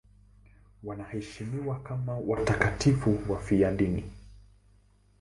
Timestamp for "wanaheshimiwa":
0.83-1.79